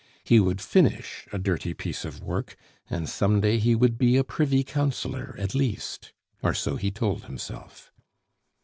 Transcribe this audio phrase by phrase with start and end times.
[0.23, 2.55] He would finish a dirty piece of work,
[2.89, 7.25] and some day he would be a privy councillor, at least; or so he told
[7.25, 7.91] himself.